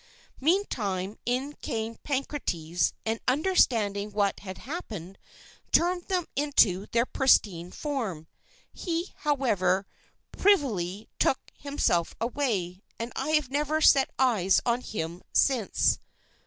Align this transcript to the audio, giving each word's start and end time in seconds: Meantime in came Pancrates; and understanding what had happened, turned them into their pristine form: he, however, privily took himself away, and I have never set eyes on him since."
Meantime 0.39 1.15
in 1.27 1.53
came 1.53 1.93
Pancrates; 1.97 2.91
and 3.05 3.19
understanding 3.27 4.11
what 4.11 4.39
had 4.39 4.57
happened, 4.57 5.15
turned 5.71 6.05
them 6.07 6.25
into 6.35 6.87
their 6.87 7.05
pristine 7.05 7.69
form: 7.69 8.25
he, 8.73 9.13
however, 9.17 9.85
privily 10.31 11.07
took 11.19 11.51
himself 11.55 12.15
away, 12.19 12.81
and 12.97 13.13
I 13.15 13.29
have 13.33 13.51
never 13.51 13.79
set 13.79 14.09
eyes 14.17 14.59
on 14.65 14.81
him 14.81 15.21
since." 15.33 15.99